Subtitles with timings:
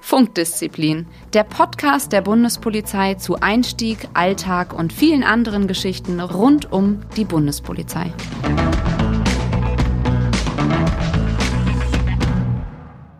[0.00, 7.24] Funkdisziplin, der Podcast der Bundespolizei zu Einstieg, Alltag und vielen anderen Geschichten rund um die
[7.24, 8.12] Bundespolizei.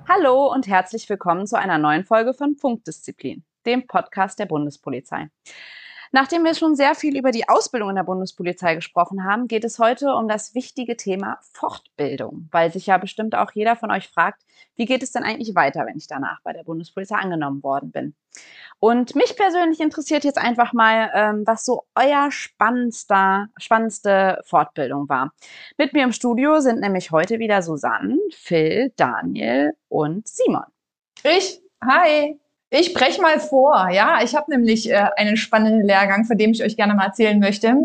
[0.06, 5.28] Hallo und herzlich willkommen zu einer neuen Folge von Funkdisziplin, dem Podcast der Bundespolizei.
[6.14, 9.78] Nachdem wir schon sehr viel über die Ausbildung in der Bundespolizei gesprochen haben, geht es
[9.78, 14.42] heute um das wichtige Thema Fortbildung, weil sich ja bestimmt auch jeder von euch fragt,
[14.76, 18.14] wie geht es denn eigentlich weiter, wenn ich danach bei der Bundespolizei angenommen worden bin?
[18.78, 25.32] Und mich persönlich interessiert jetzt einfach mal, ähm, was so euer spannendster, spannendste Fortbildung war.
[25.78, 30.64] Mit mir im Studio sind nämlich heute wieder Susanne, Phil, Daniel und Simon.
[31.24, 32.41] Ich, hi.
[32.74, 34.20] Ich breche mal vor, ja.
[34.24, 37.76] Ich habe nämlich äh, einen spannenden Lehrgang, von dem ich euch gerne mal erzählen möchte.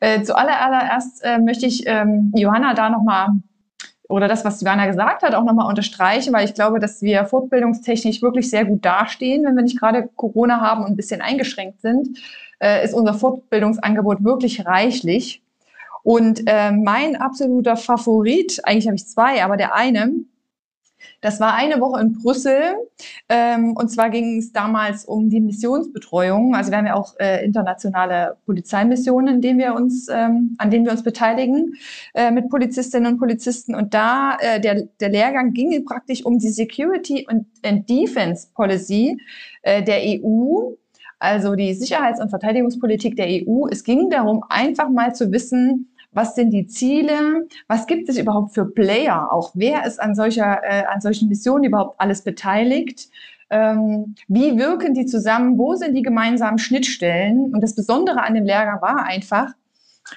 [0.00, 3.28] Äh, zuallererst äh, möchte ich ähm, Johanna da nochmal
[4.08, 8.22] oder das, was Johanna gesagt hat, auch nochmal unterstreichen, weil ich glaube, dass wir fortbildungstechnisch
[8.22, 12.18] wirklich sehr gut dastehen, wenn wir nicht gerade Corona haben und ein bisschen eingeschränkt sind,
[12.60, 15.42] äh, ist unser Fortbildungsangebot wirklich reichlich.
[16.02, 20.12] Und äh, mein absoluter Favorit, eigentlich habe ich zwei, aber der eine,
[21.20, 22.74] das war eine Woche in Brüssel.
[23.28, 26.54] Ähm, und zwar ging es damals um die Missionsbetreuung.
[26.54, 30.84] Also wir haben ja auch äh, internationale Polizeimissionen, in denen wir uns, ähm, an denen
[30.84, 31.74] wir uns beteiligen
[32.14, 33.74] äh, mit Polizistinnen und Polizisten.
[33.74, 39.18] Und da äh, der, der Lehrgang ging praktisch um die Security und, and Defense Policy
[39.62, 40.74] äh, der EU
[41.20, 43.66] also die Sicherheits- und Verteidigungspolitik der EU.
[43.70, 47.46] Es ging darum, einfach mal zu wissen, was sind die Ziele?
[47.68, 49.32] Was gibt es überhaupt für Player?
[49.32, 53.08] Auch wer ist an solcher, äh, an solchen Missionen überhaupt alles beteiligt?
[53.50, 55.58] Ähm, wie wirken die zusammen?
[55.58, 57.52] Wo sind die gemeinsamen Schnittstellen?
[57.52, 59.52] Und das Besondere an dem Lehrgang war einfach,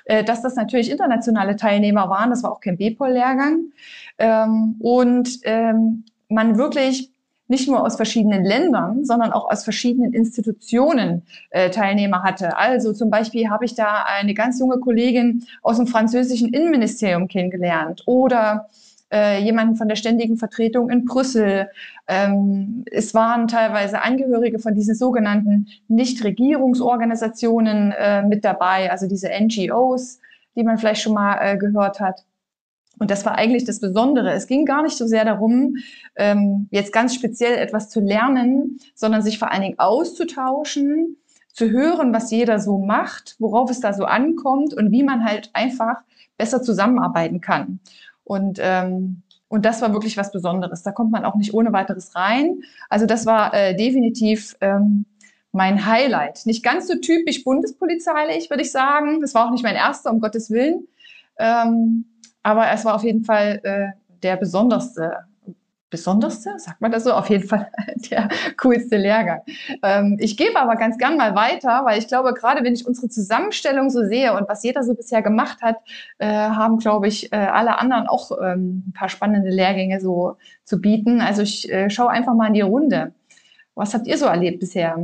[0.05, 2.31] äh, dass das natürlich internationale Teilnehmer waren.
[2.31, 3.71] Das war auch kein BPOL-Lehrgang.
[4.17, 7.12] Ähm, und ähm, man wirklich
[7.47, 12.58] nicht nur aus verschiedenen Ländern, sondern auch aus verschiedenen Institutionen äh, Teilnehmer hatte.
[12.58, 18.04] Also zum Beispiel habe ich da eine ganz junge Kollegin aus dem französischen Innenministerium kennengelernt
[18.05, 18.67] oder
[19.14, 21.70] äh, jemanden von der ständigen Vertretung in Brüssel.
[22.08, 30.20] Ähm, es waren teilweise Angehörige von diesen sogenannten Nichtregierungsorganisationen äh, mit dabei, also diese NGOs,
[30.55, 32.25] die man vielleicht schon mal äh, gehört hat.
[32.99, 34.31] Und das war eigentlich das Besondere.
[34.31, 35.77] Es ging gar nicht so sehr darum,
[36.15, 41.17] ähm, jetzt ganz speziell etwas zu lernen, sondern sich vor allen Dingen auszutauschen,
[41.52, 45.49] zu hören, was jeder so macht, worauf es da so ankommt und wie man halt
[45.54, 45.98] einfach
[46.37, 47.80] besser zusammenarbeiten kann.
[48.23, 50.81] Und, ähm, und das war wirklich was Besonderes.
[50.81, 52.61] Da kommt man auch nicht ohne weiteres rein.
[52.89, 55.05] Also das war äh, definitiv ähm,
[55.52, 56.45] mein Highlight.
[56.45, 59.21] Nicht ganz so typisch bundespolizeilich, würde ich sagen.
[59.21, 60.87] Das war auch nicht mein erster, um Gottes Willen.
[61.37, 62.05] Ähm,
[62.43, 63.87] aber es war auf jeden Fall äh,
[64.21, 65.26] der besonderste,
[65.89, 67.70] besonderste, sagt man das so, auf jeden Fall
[68.11, 68.27] der
[68.58, 69.42] coolste Lehrgang.
[69.83, 73.09] Ähm, ich gebe aber ganz gern mal weiter, weil ich glaube, gerade wenn ich unsere
[73.09, 75.77] Zusammenstellung so sehe und was jeder so bisher gemacht hat,
[76.17, 80.81] äh, haben, glaube ich, äh, alle anderen auch ähm, ein paar spannende Lehrgänge so zu
[80.81, 81.21] bieten.
[81.21, 83.14] Also ich äh, schaue einfach mal in die Runde.
[83.75, 84.98] Was habt ihr so erlebt bisher?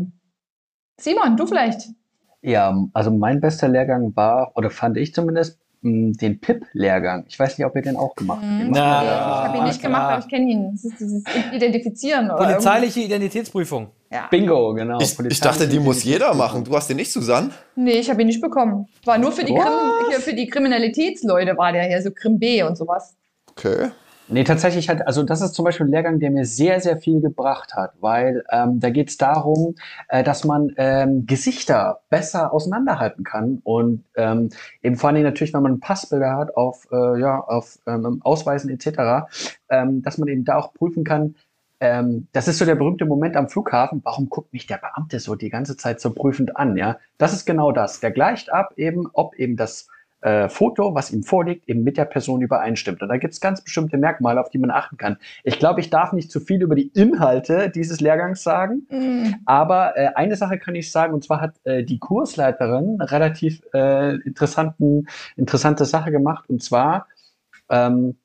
[0.97, 1.89] Simon, du vielleicht?
[2.41, 7.25] Ja, also mein bester Lehrgang war, oder fand ich zumindest, den PIP-Lehrgang.
[7.27, 8.51] Ich weiß nicht, ob ihr den auch gemacht habt.
[8.51, 8.71] Mhm.
[8.71, 10.71] Na, ich habe ihn nicht gemacht, aber ich kenne ihn.
[10.71, 11.23] Das ist dieses
[11.53, 12.29] Identifizieren.
[12.29, 13.89] Polizeiliche Identitätsprüfung.
[14.11, 14.27] Ja.
[14.29, 14.99] Bingo, genau.
[14.99, 16.63] Ich, ich dachte, die muss jeder machen.
[16.63, 17.51] Du hast den nicht, Susanne?
[17.75, 18.87] Nee, ich habe ihn nicht bekommen.
[19.05, 22.75] War nur für die, Krim, für die Kriminalitätsleute war der hier, so Krim B und
[22.75, 23.15] sowas.
[23.51, 23.91] Okay.
[24.31, 27.19] Nee, tatsächlich hat, also das ist zum Beispiel ein Lehrgang, der mir sehr, sehr viel
[27.19, 29.73] gebracht hat, weil ähm, da geht es darum,
[30.07, 34.49] äh, dass man ähm, Gesichter besser auseinanderhalten kann und ähm,
[34.83, 39.27] eben vor allem natürlich, wenn man Passbilder hat auf, äh, ja, auf ähm, Ausweisen etc.,
[39.69, 41.33] ähm, dass man eben da auch prüfen kann,
[41.79, 44.01] ähm, das ist so der berühmte Moment am Flughafen.
[44.03, 46.77] Warum guckt mich der Beamte so die ganze Zeit so prüfend an?
[46.77, 47.99] Ja, das ist genau das.
[47.99, 49.87] Der gleicht ab eben, ob eben das
[50.21, 53.01] äh, Foto, was ihm vorliegt, eben mit der Person übereinstimmt.
[53.01, 55.17] Und da gibt es ganz bestimmte Merkmale, auf die man achten kann.
[55.43, 59.35] Ich glaube, ich darf nicht zu viel über die Inhalte dieses Lehrgangs sagen, mhm.
[59.45, 64.15] aber äh, eine Sache kann ich sagen, und zwar hat äh, die Kursleiterin relativ äh,
[64.15, 67.07] interessanten, interessante Sache gemacht, und zwar
[67.69, 68.17] ähm,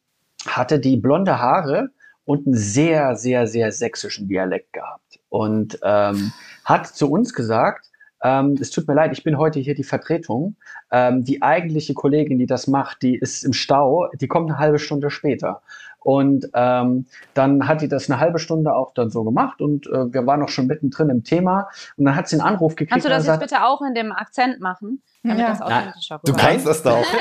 [0.46, 1.90] hatte die blonde Haare
[2.24, 6.32] und einen sehr, sehr, sehr sächsischen Dialekt gehabt und ähm,
[6.64, 7.90] hat zu uns gesagt,
[8.24, 10.56] ähm, es tut mir leid, ich bin heute hier die Vertretung.
[10.90, 14.78] Ähm, die eigentliche Kollegin, die das macht, die ist im Stau, die kommt eine halbe
[14.78, 15.60] Stunde später.
[16.04, 20.12] Und ähm, dann hat die das eine halbe Stunde auch dann so gemacht und äh,
[20.12, 21.68] wir waren auch schon mittendrin im Thema.
[21.96, 22.92] Und dann hat sie einen Anruf gekriegt.
[22.92, 25.02] Kannst du das jetzt bitte auch in dem Akzent machen?
[25.22, 25.48] Damit Ja.
[25.48, 27.04] das authentischer Du kannst das da auch.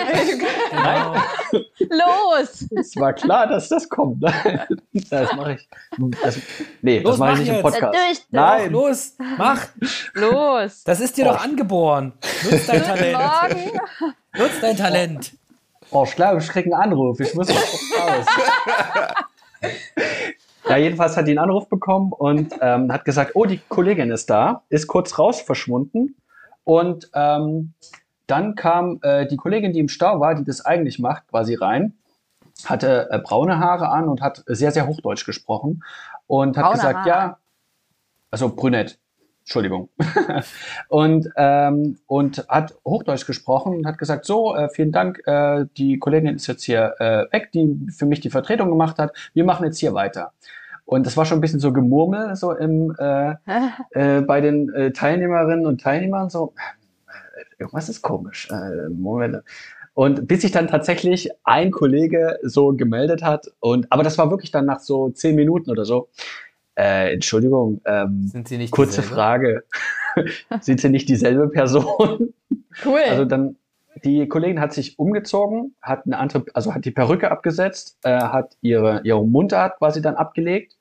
[0.74, 1.14] Genau.
[1.90, 2.66] Los!
[2.76, 4.24] Es war klar, dass das kommt.
[5.10, 5.70] das mache ich.
[6.24, 6.40] Das,
[6.82, 7.64] nee, Los, das mache ich nicht im jetzt.
[7.64, 7.94] Podcast.
[7.94, 8.72] Durch, Nein.
[8.72, 9.68] Los, mach.
[10.16, 10.84] Los!
[10.84, 12.14] Das ist dir doch angeboren.
[12.50, 13.18] Nutz dein Talent.
[13.18, 13.80] Morgen!
[14.36, 15.34] Nutz dein Talent.
[15.94, 17.20] Oh, ich glaube, ich kriege einen Anruf.
[17.20, 18.26] Ich muss raus.
[20.68, 24.28] ja, jedenfalls hat die einen Anruf bekommen und ähm, hat gesagt, oh, die Kollegin ist
[24.30, 26.16] da, ist kurz raus verschwunden.
[26.64, 27.74] Und ähm,
[28.26, 31.94] dann kam äh, die Kollegin, die im Stau war, die das eigentlich macht, quasi rein,
[32.66, 35.84] hatte äh, braune Haare an und hat sehr, sehr Hochdeutsch gesprochen
[36.26, 37.10] und hat Braune gesagt, Haare.
[37.10, 37.38] ja,
[38.32, 38.98] also brünett,
[39.44, 39.90] Entschuldigung.
[40.88, 46.00] und, ähm, und hat Hochdeutsch gesprochen und hat gesagt, so, äh, vielen Dank, äh, die
[46.00, 49.12] Kollegin ist jetzt hier äh, weg, die für mich die Vertretung gemacht hat.
[49.34, 50.32] Wir machen jetzt hier weiter.
[50.86, 53.36] Und das war schon ein bisschen so Gemurmel so im, äh,
[53.92, 56.54] äh, bei den äh, Teilnehmerinnen und Teilnehmern so,
[57.08, 58.50] äh, irgendwas ist komisch.
[58.50, 59.44] Äh, Moment.
[59.94, 64.52] Und bis sich dann tatsächlich ein Kollege so gemeldet hat und, aber das war wirklich
[64.52, 66.10] dann nach so zehn Minuten oder so.
[66.76, 69.16] Äh, Entschuldigung, ähm, Sind sie nicht kurze dieselbe?
[69.16, 69.64] Frage.
[70.62, 72.34] Sind Sie nicht dieselbe Person?
[72.86, 73.00] Cool.
[73.10, 73.56] Also dann,
[74.04, 78.58] die Kollegin hat sich umgezogen, hat eine andere, also hat die Perücke abgesetzt, äh, hat
[78.62, 80.76] ihre, ihre Mundart quasi dann abgelegt.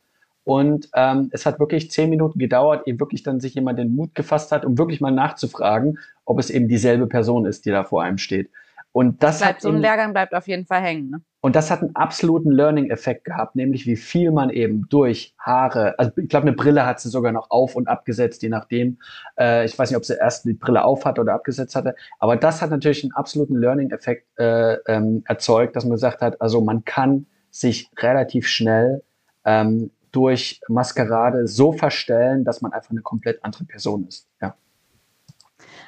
[0.45, 4.15] Und ähm, es hat wirklich zehn Minuten gedauert, ehe wirklich dann sich jemand den Mut
[4.15, 8.03] gefasst hat, um wirklich mal nachzufragen, ob es eben dieselbe Person ist, die da vor
[8.03, 8.51] einem steht.
[8.93, 11.11] Und das, Bleibt, hat so ein Lehrgang bleibt auf jeden Fall hängen.
[11.11, 11.23] Ne?
[11.45, 16.13] und das hat einen absoluten Learning-Effekt gehabt, nämlich wie viel man eben durch Haare, also
[16.17, 18.99] ich glaube, eine Brille hat sie sogar noch auf und abgesetzt, je nachdem.
[19.37, 22.37] Äh, ich weiß nicht, ob sie erst die Brille auf hatte oder abgesetzt hatte, aber
[22.37, 26.85] das hat natürlich einen absoluten Learning-Effekt äh, ähm, erzeugt, dass man gesagt hat, also man
[26.85, 29.03] kann sich relativ schnell
[29.45, 34.29] ähm, durch Maskerade so verstellen, dass man einfach eine komplett andere Person ist.
[34.41, 34.55] Ja.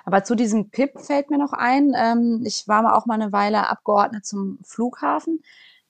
[0.04, 3.32] Aber zu diesem PIP fällt mir noch ein, ähm, ich war mal auch mal eine
[3.32, 5.42] Weile Abgeordnet zum Flughafen.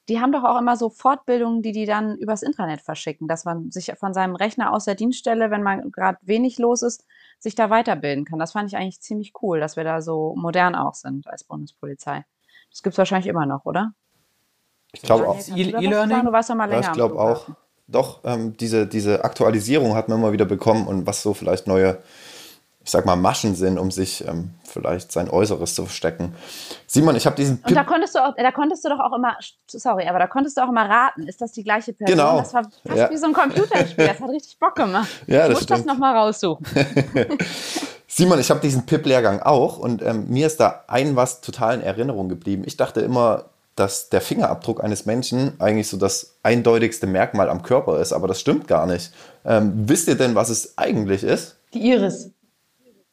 [0.08, 3.70] Die haben doch auch immer so Fortbildungen, die die dann übers Intranet verschicken, dass man
[3.70, 7.05] sich von seinem Rechner aus der Dienststelle, wenn man gerade wenig los ist,
[7.38, 8.38] sich da weiterbilden kann.
[8.38, 12.25] Das fand ich eigentlich ziemlich cool, dass wir da so modern auch sind als Bundespolizei.
[12.70, 13.94] Das gibt's wahrscheinlich immer noch, oder?
[14.93, 15.38] Ich glaube auch.
[15.49, 16.25] E-Learning?
[16.25, 17.49] Du warst doch mal Ja, länger ich glaube auch.
[17.87, 22.02] Doch, ähm, diese, diese Aktualisierung hat man immer wieder bekommen und was so vielleicht neue,
[22.84, 26.34] ich sag mal, Maschen sind, um sich ähm, vielleicht sein Äußeres zu verstecken.
[26.86, 29.16] Simon, ich habe diesen Und da Pip konntest du auch, da konntest du doch auch
[29.16, 29.36] immer,
[29.66, 32.16] sorry, aber da konntest du auch immer raten, ist das die gleiche Person?
[32.19, 32.36] Genau.
[32.38, 33.10] Das war fast Ja.
[33.10, 34.06] wie so ein Computerspiel.
[34.06, 35.08] Das hat richtig Bock gemacht.
[35.26, 36.66] Ja, ich das muss das nochmal raussuchen.
[38.06, 41.81] Simon, ich habe diesen PIP-Lehrgang auch und ähm, mir ist da ein was total in
[41.81, 42.62] Erinnerung geblieben.
[42.66, 43.46] Ich dachte immer,
[43.76, 48.40] dass der Fingerabdruck eines Menschen eigentlich so das eindeutigste Merkmal am Körper ist, aber das
[48.40, 49.12] stimmt gar nicht.
[49.44, 51.56] Ähm, wisst ihr denn, was es eigentlich ist?
[51.72, 52.31] Die Iris.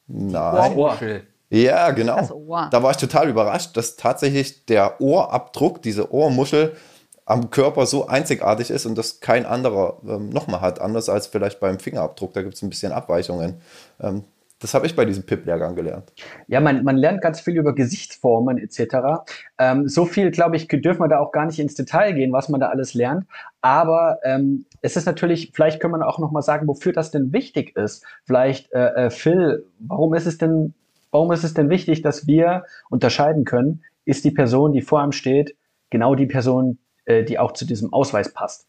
[0.06, 0.76] Nein.
[0.76, 0.96] Ohr.
[0.98, 1.22] Schön.
[1.50, 2.16] Ja, genau.
[2.16, 2.68] Das Ohr.
[2.70, 6.76] Da war ich total überrascht, dass tatsächlich der Ohrabdruck, diese Ohrmuschel
[7.24, 11.60] am Körper so einzigartig ist und das kein anderer ähm, nochmal hat, anders als vielleicht
[11.60, 12.32] beim Fingerabdruck.
[12.32, 13.60] Da gibt es ein bisschen Abweichungen.
[14.00, 14.24] Ähm,
[14.62, 16.12] das habe ich bei diesem PIP-Lehrgang gelernt.
[16.46, 19.24] Ja, man, man lernt ganz viel über Gesichtsformen etc.
[19.58, 22.48] Ähm, so viel, glaube ich, dürfen wir da auch gar nicht ins Detail gehen, was
[22.48, 23.26] man da alles lernt.
[23.60, 27.32] Aber ähm, es ist natürlich, vielleicht können wir auch noch mal sagen, wofür das denn
[27.32, 28.04] wichtig ist.
[28.24, 30.74] Vielleicht, äh, äh, Phil, warum ist es denn,
[31.10, 35.12] warum ist es denn wichtig, dass wir unterscheiden können, ist die Person, die vor einem
[35.12, 35.56] steht,
[35.90, 38.68] genau die Person, äh, die auch zu diesem Ausweis passt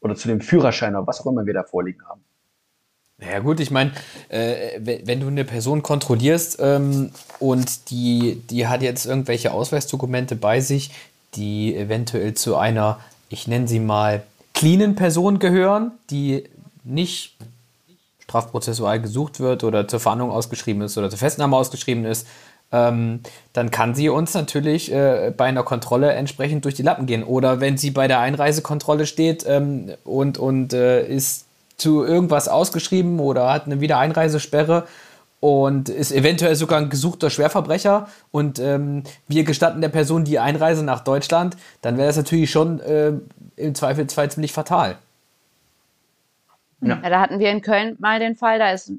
[0.00, 2.24] oder zu dem Führerschein oder was auch immer wir da vorliegen haben.
[3.18, 3.90] Naja gut, ich meine,
[4.28, 7.10] äh, wenn, du eine Person kontrollierst ähm,
[7.40, 10.92] und die, die hat jetzt irgendwelche Ausweisdokumente bei sich,
[11.34, 14.22] die eventuell zu einer, ich nenne sie mal,
[14.54, 16.44] cleanen Person gehören, die
[16.84, 17.36] nicht
[18.20, 22.26] strafprozessual gesucht wird oder zur Fahndung ausgeschrieben ist oder zur Festnahme ausgeschrieben ist,
[22.70, 23.20] ähm,
[23.52, 27.24] dann kann sie uns natürlich äh, bei einer Kontrolle entsprechend durch die Lappen gehen.
[27.24, 31.46] Oder wenn sie bei der Einreisekontrolle steht ähm, und, und äh, ist
[31.78, 34.86] zu irgendwas ausgeschrieben oder hat eine Wiedereinreisesperre
[35.40, 40.84] und ist eventuell sogar ein gesuchter Schwerverbrecher und ähm, wir gestatten der Person die Einreise
[40.84, 43.12] nach Deutschland, dann wäre das natürlich schon äh,
[43.56, 44.96] im Zweifelsfall ziemlich fatal.
[46.80, 48.92] Ja, da hatten wir in Köln mal den Fall, da ist,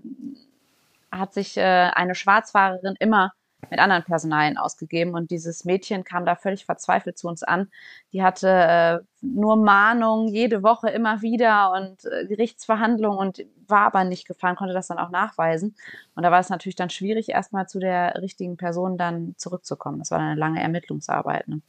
[1.11, 3.33] hat sich äh, eine Schwarzfahrerin immer
[3.69, 7.67] mit anderen Personalien ausgegeben und dieses Mädchen kam da völlig verzweifelt zu uns an.
[8.13, 14.03] Die hatte äh, nur Mahnungen jede Woche immer wieder und äh, Gerichtsverhandlungen und war aber
[14.03, 15.75] nicht gefahren, konnte das dann auch nachweisen.
[16.15, 19.99] Und da war es natürlich dann schwierig, erstmal zu der richtigen Person dann zurückzukommen.
[19.99, 21.47] Das war dann eine lange Ermittlungsarbeit.
[21.47, 21.61] Ne?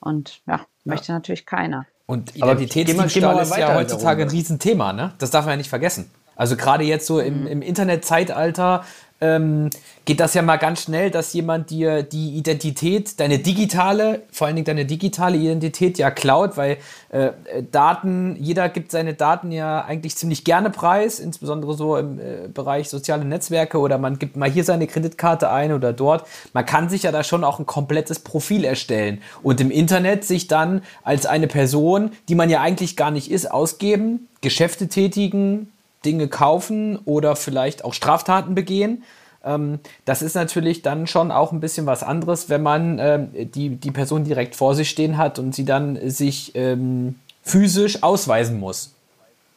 [0.00, 1.86] Und ja, möchte natürlich keiner.
[2.06, 4.34] Und Identitätsdiebstahl ist ja heutzutage ein Runde.
[4.34, 5.12] Riesenthema, ne?
[5.18, 6.10] Das darf man ja nicht vergessen.
[6.36, 8.84] Also gerade jetzt so im, im Internetzeitalter
[9.20, 9.70] ähm,
[10.04, 14.56] geht das ja mal ganz schnell, dass jemand dir die Identität, deine digitale, vor allen
[14.56, 16.76] Dingen deine digitale Identität ja klaut, weil
[17.08, 17.32] äh,
[17.72, 22.90] Daten, jeder gibt seine Daten ja eigentlich ziemlich gerne preis, insbesondere so im äh, Bereich
[22.90, 26.26] soziale Netzwerke oder man gibt mal hier seine Kreditkarte ein oder dort.
[26.52, 30.46] Man kann sich ja da schon auch ein komplettes Profil erstellen und im Internet sich
[30.46, 35.72] dann als eine Person, die man ja eigentlich gar nicht ist, ausgeben, Geschäfte tätigen,
[36.06, 39.02] Dinge kaufen oder vielleicht auch Straftaten begehen.
[39.44, 43.76] Ähm, das ist natürlich dann schon auch ein bisschen was anderes, wenn man ähm, die,
[43.76, 48.92] die Person direkt vor sich stehen hat und sie dann sich ähm, physisch ausweisen muss.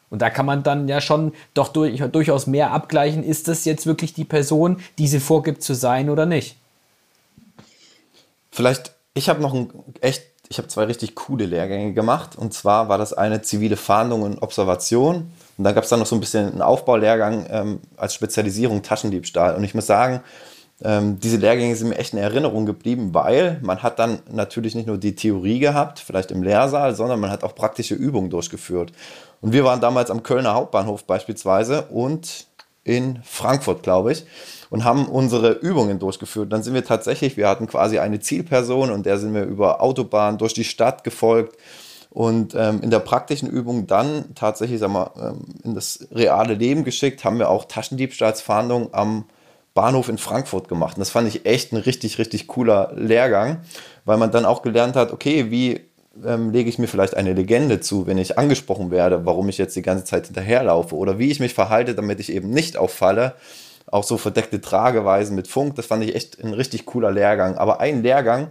[0.10, 3.86] Und da kann man dann ja schon doch durch, durchaus mehr abgleichen, ist das jetzt
[3.86, 6.56] wirklich die Person, die sie vorgibt zu sein oder nicht.
[8.52, 9.70] Vielleicht, ich habe noch ein
[10.02, 12.36] echt, ich habe zwei richtig coole Lehrgänge gemacht.
[12.36, 15.32] Und zwar war das eine zivile Fahndung und Observation.
[15.60, 19.58] Und dann gab es dann noch so ein bisschen einen Aufbaulehrgang ähm, als Spezialisierung Taschendiebstahl.
[19.58, 20.22] Und ich muss sagen,
[20.82, 24.88] ähm, diese Lehrgänge sind mir echt in Erinnerung geblieben, weil man hat dann natürlich nicht
[24.88, 28.94] nur die Theorie gehabt, vielleicht im Lehrsaal, sondern man hat auch praktische Übungen durchgeführt.
[29.42, 32.48] Und wir waren damals am Kölner Hauptbahnhof beispielsweise und
[32.86, 34.24] in Frankfurt, glaube ich,
[34.70, 36.54] und haben unsere Übungen durchgeführt.
[36.54, 40.38] Dann sind wir tatsächlich, wir hatten quasi eine Zielperson und der sind wir über Autobahn
[40.38, 41.58] durch die Stadt gefolgt.
[42.10, 46.84] Und ähm, in der praktischen Übung dann tatsächlich sag mal, ähm, in das reale Leben
[46.84, 49.26] geschickt, haben wir auch Taschendiebstahlsfahndung am
[49.76, 50.98] Bahnhof in Frankfurt gemacht.
[50.98, 53.60] Und das fand ich echt ein richtig, richtig cooler Lehrgang,
[54.06, 55.82] weil man dann auch gelernt hat, okay, wie
[56.26, 59.76] ähm, lege ich mir vielleicht eine Legende zu, wenn ich angesprochen werde, warum ich jetzt
[59.76, 63.36] die ganze Zeit hinterherlaufe oder wie ich mich verhalte, damit ich eben nicht auffalle.
[63.92, 67.58] Auch so verdeckte Trageweisen mit Funk, das fand ich echt ein richtig cooler Lehrgang.
[67.58, 68.50] Aber ein Lehrgang,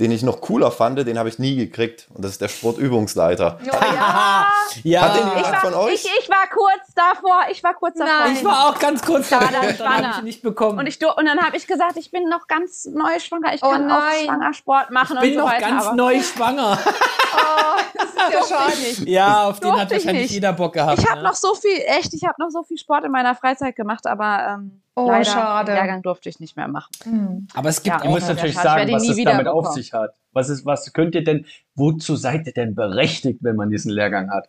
[0.00, 2.08] den ich noch cooler fand, den habe ich nie gekriegt.
[2.12, 3.58] Und das ist der Sportübungsleiter.
[3.62, 4.46] Oh, ja.
[4.82, 5.94] Ja, Hat den Ich jemand von war, euch?
[5.94, 8.12] ich, ich war kurz davor, ich war kurz davor.
[8.24, 8.34] Nein.
[8.34, 10.10] ich war auch ganz kurz davor und dann habe schwanger.
[10.10, 10.78] ich ihn nicht bekommen.
[10.80, 13.70] Und, ich, und dann habe ich gesagt, ich bin noch ganz neu schwanger, ich Oh
[13.70, 14.24] kann auch nein.
[14.24, 15.66] Schwangersport machen ich bin und so noch weiter.
[15.68, 16.78] ganz aber neu schwanger.
[17.36, 19.10] Oh, das ist ja schade.
[19.10, 20.30] Ja, auf den hat wahrscheinlich nicht.
[20.30, 21.00] jeder Bock gehabt.
[21.00, 21.28] Ich habe ne?
[21.28, 24.54] noch so viel, echt, ich habe noch so viel Sport in meiner Freizeit gemacht, aber
[24.54, 25.72] ähm, Oh, leider schade.
[25.72, 26.90] den Lehrgang durfte ich nicht mehr machen.
[27.02, 27.48] Hm.
[27.54, 29.92] Aber es gibt Ja, Ihr auch müsst Ja, natürlich sagen, was es damit auf sich
[29.92, 30.14] hat.
[30.32, 34.30] Was, ist, was könnt ihr denn, wozu seid ihr denn berechtigt, wenn man diesen Lehrgang
[34.30, 34.48] hat?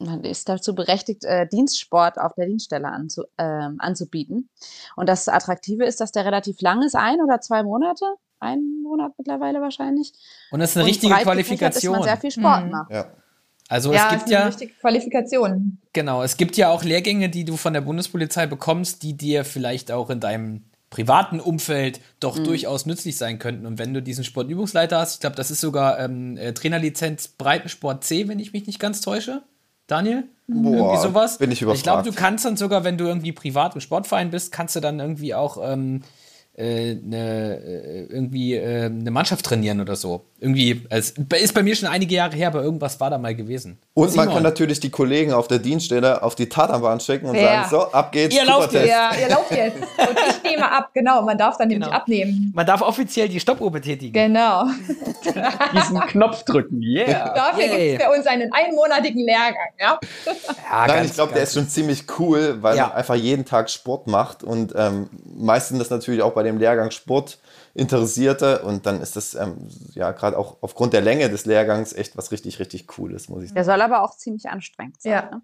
[0.00, 4.48] Man ist dazu berechtigt, äh, Dienstsport auf der Dienststelle anzu, ähm, anzubieten.
[4.94, 8.04] Und das Attraktive ist, dass der relativ lang ist, ein oder zwei Monate.
[8.38, 10.12] Ein Monat mittlerweile wahrscheinlich.
[10.52, 11.92] Und das ist eine Und richtige gefächert Ist Qualifikation.
[11.94, 12.70] man sehr viel Sport Mhm.
[12.70, 12.90] macht.
[12.92, 13.06] Ja.
[13.68, 15.78] Also Ja, es gibt ja, richtige Qualifikation.
[15.92, 19.92] genau, es gibt ja auch Lehrgänge, die du von der Bundespolizei bekommst, die dir vielleicht
[19.92, 23.66] auch in deinem privaten Umfeld doch durchaus nützlich sein könnten.
[23.66, 28.04] Und wenn du diesen Sportübungsleiter hast, ich glaube, das ist sogar ähm, äh, Trainerlizenz Breitensport
[28.04, 29.42] C, wenn ich mich nicht ganz täusche.
[29.86, 30.24] Daniel?
[30.48, 31.36] irgendwie Boah, sowas?
[31.38, 32.06] bin ich Ich glaube, überfragt.
[32.06, 35.34] du kannst dann sogar, wenn du irgendwie privat im Sportverein bist, kannst du dann irgendwie
[35.34, 36.02] auch ähm,
[36.58, 40.24] äh, ne, äh, irgendwie äh, eine Mannschaft trainieren oder so.
[40.40, 41.10] Irgendwie, es
[41.40, 43.78] ist bei mir schon einige Jahre her, aber irgendwas war da mal gewesen.
[43.94, 44.34] Und man Simon.
[44.34, 47.64] kann natürlich die Kollegen auf der Dienststelle auf die Tatanbahn schicken und Ja.
[47.64, 48.88] sagen, so, ab geht's, Ihr lauft Cooper-Test.
[48.88, 49.76] Ja, ihr lauft jetzt.
[49.98, 51.22] Und ich nehme ab, genau.
[51.22, 51.96] Man darf dann nämlich Genau.
[51.96, 52.52] abnehmen.
[52.54, 54.12] Man darf offiziell die Stoppuhr betätigen.
[54.12, 54.64] Genau.
[55.74, 57.34] Diesen Knopf drücken, yeah.
[57.34, 57.90] Dafür Yay.
[57.90, 59.54] gibt es bei uns einen einmonatigen Lehrgang.
[59.80, 59.98] Ja?
[60.26, 62.88] Ja, Nein, ich glaube, der ist schon ziemlich cool, weil Ja.
[62.88, 66.90] man einfach jeden Tag Sport macht und ähm, meistens das natürlich auch bei dem Lehrgang
[66.90, 67.38] Sport
[67.74, 72.16] Interessierte und dann ist das ähm, ja gerade auch aufgrund der Länge des Lehrgangs echt
[72.16, 73.54] was richtig, richtig Cooles, muss ich sagen.
[73.54, 75.12] Der soll aber auch ziemlich anstrengend sein.
[75.12, 75.22] Ja.
[75.30, 75.42] Ne?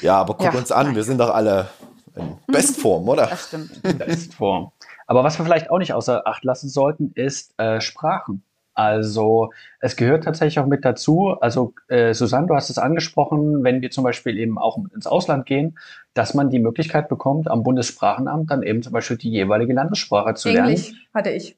[0.00, 0.96] Ja, aber guck Ja, uns an, nein.
[0.96, 1.68] wir sind doch alle
[2.14, 3.26] in Bestform, oder?
[3.26, 3.82] Das stimmt.
[3.98, 4.70] Bestform.
[5.06, 8.44] Aber was wir vielleicht auch nicht außer Acht lassen sollten, ist äh, Sprachen.
[8.78, 11.30] Also es gehört tatsächlich auch mit dazu.
[11.40, 15.46] Also äh, Susanne, du hast es angesprochen, wenn wir zum Beispiel eben auch ins Ausland
[15.46, 15.76] gehen,
[16.14, 20.50] dass man die Möglichkeit bekommt, am Bundessprachenamt dann eben zum Beispiel die jeweilige Landessprache zu
[20.50, 20.68] lernen.
[20.68, 21.56] Englisch hatte ich.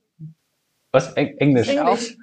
[0.92, 1.12] Was?
[1.12, 1.68] Eng Englisch?
[1.68, 2.16] Englisch.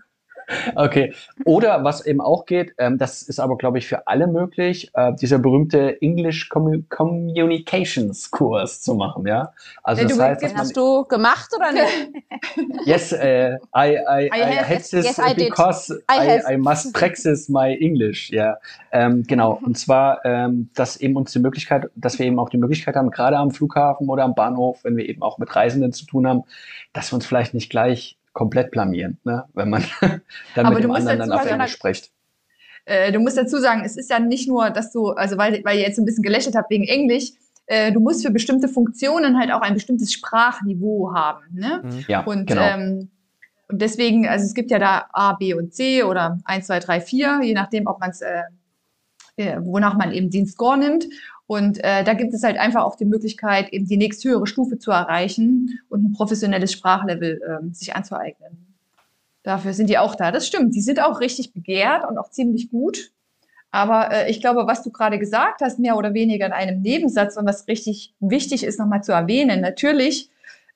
[0.75, 1.13] Okay.
[1.46, 5.13] Oder was eben auch geht, ähm, das ist aber, glaube ich, für alle möglich, äh,
[5.13, 9.54] dieser berühmte English Commu Communications Kurs zu machen, ja.
[9.84, 12.12] Also Ja, das du heißt, Den hast du gemacht oder nicht?
[12.86, 15.50] yes, äh, I, I, I, I had this yes, I did.
[15.50, 16.54] because I I.
[16.54, 18.58] I must practice my English, ja.
[18.92, 19.60] Ähm, genau.
[19.63, 23.12] Und zwar, ähm, dass eben uns die Möglichkeit, dass wir eben auch die Möglichkeit haben,
[23.12, 26.44] gerade am Flughafen oder am Bahnhof, wenn wir eben auch mit Reisenden zu tun haben,
[26.94, 29.46] dass wir uns vielleicht nicht gleich komplett blamieren, ne?
[29.56, 29.84] wenn man
[30.56, 32.12] dann Aber mit du dem musst anderen dazu dann auf sagen, Englisch spricht.
[32.86, 35.77] Äh, du musst dazu sagen, es ist ja nicht nur, dass du, also weil, weil
[35.77, 37.32] ihr jetzt ein bisschen gelächelt habt wegen Englisch,
[37.65, 41.46] äh, du musst für bestimmte Funktionen halt auch ein bestimmtes Sprachniveau haben.
[41.51, 41.82] Ne?
[42.08, 42.62] Ja, Und genau.
[42.62, 43.10] ähm,
[43.70, 47.01] und deswegen, also es gibt ja da A, B und C oder 1, 2, 3,
[47.01, 48.44] 4, je nachdem, ob man es, äh,
[49.36, 51.06] äh, wonach man eben Dienstscore nimmt.
[51.48, 54.92] Und äh, da gibt es halt einfach auch die Möglichkeit, eben die nächsthöhere Stufe zu
[54.92, 58.75] erreichen und ein professionelles Sprachlevel äh, sich anzueignen.
[59.44, 60.32] Dafür sind die auch da.
[60.32, 60.75] Das stimmt.
[60.75, 63.12] Die sind auch richtig begehrt und auch ziemlich gut.
[63.72, 67.38] Aber äh, ich glaube, was du gerade gesagt hast, mehr oder weniger in einem Nebensatz
[67.38, 70.30] und was richtig wichtig ist, nochmal zu erwähnen, natürlich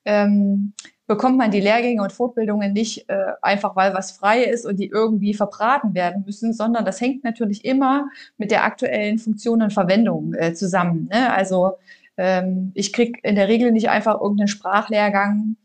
[0.06, 0.72] ähm,
[1.12, 4.86] bekommt man die Lehrgänge und Fortbildungen nicht äh, einfach, weil was frei ist und die
[4.86, 10.32] irgendwie verbraten werden müssen, sondern das hängt natürlich immer mit der aktuellen Funktion und Verwendung
[10.32, 11.10] äh, zusammen.
[11.12, 11.30] Ne?
[11.30, 11.72] Also
[12.16, 15.56] ähm, ich krieg in der Regel nicht einfach irgendeinen Sprachlehrgang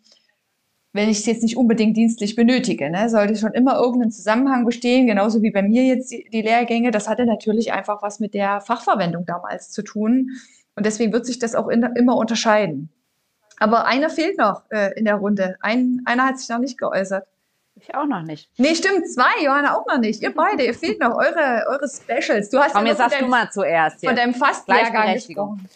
[0.93, 2.89] wenn ich es jetzt nicht unbedingt dienstlich benötige.
[2.89, 3.07] Ne?
[3.07, 6.89] Sollte schon immer irgendein Zusammenhang bestehen, genauso wie bei mir jetzt die, die, Lehrgänge.
[6.89, 10.31] Das hatte natürlich einfach was mit der Fachverwendung damals zu tun.
[10.75, 12.89] Und deswegen wird sich das auch in, immer unterscheiden.
[13.59, 15.57] Aber einer fehlt noch äh, in der Runde.
[15.61, 17.25] Ein, einer hat sich noch nicht geäußert.
[17.79, 18.49] Ich auch noch nicht.
[18.57, 20.21] Nee, stimmt, zwei, Johanna auch noch nicht.
[20.23, 22.49] Ihr beide, ihr fehlt noch eure, eure Specials.
[22.49, 24.03] Du hast Komm, ja jetzt sagst du mal zuerst.
[24.03, 25.69] Von deinem Fastlehrgang gesprochen.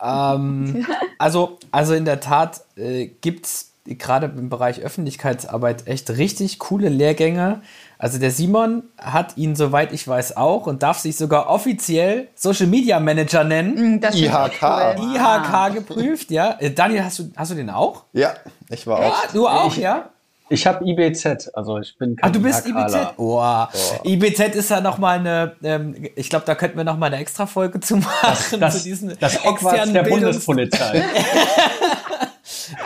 [0.00, 0.86] Ähm,
[1.18, 6.88] also, also in der Tat äh, gibt es gerade im Bereich Öffentlichkeitsarbeit echt richtig coole
[6.88, 7.62] Lehrgänge.
[8.02, 12.66] Also der Simon hat ihn, soweit ich weiß, auch und darf sich sogar offiziell Social
[12.66, 13.94] Media Manager nennen.
[13.94, 14.60] Mm, das IHK.
[14.60, 15.14] Cool.
[15.14, 16.56] IHK geprüft, ja.
[16.58, 18.06] Äh, Daniel, hast du, hast du den auch?
[18.12, 18.34] Ja,
[18.70, 19.26] ich war auch.
[19.32, 20.08] du auch, ich, ja?
[20.48, 23.14] Ich habe IBZ, also ich bin kein Ah, du bist IBZ?
[23.18, 23.40] Oh.
[23.40, 23.66] oh.
[24.04, 27.78] IBZ ist ja nochmal eine, ähm, ich glaube, da könnten wir nochmal eine extra Folge
[27.78, 28.18] zu machen.
[28.22, 31.04] Das, das, zu diesen das externen der Bundespolizei.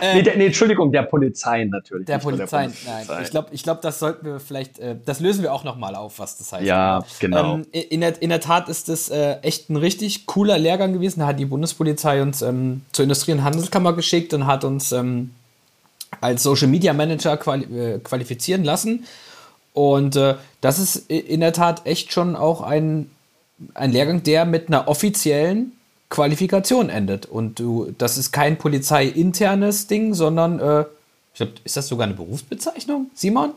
[0.00, 2.06] nee, der, nee, Entschuldigung, der Polizei natürlich.
[2.06, 3.06] Der Polizei, nein.
[3.22, 6.18] Ich glaube, ich glaub, das sollten wir vielleicht, äh, das lösen wir auch nochmal auf,
[6.18, 6.64] was das heißt.
[6.64, 7.56] Ja, genau.
[7.56, 11.20] Ähm, in, der, in der Tat ist das äh, echt ein richtig cooler Lehrgang gewesen.
[11.20, 15.30] Da hat die Bundespolizei uns ähm, zur Industrie- und Handelskammer geschickt und hat uns ähm,
[16.20, 19.04] als Social Media Manager quali äh, qualifizieren lassen.
[19.72, 23.10] Und äh, das ist in der Tat echt schon auch ein,
[23.74, 25.75] ein Lehrgang, der mit einer offiziellen
[26.08, 27.26] Qualifikation endet.
[27.26, 30.84] Und du, das ist kein polizeiinternes Ding, sondern äh,
[31.32, 33.52] ich glaub, ist das sogar eine Berufsbezeichnung, Simon?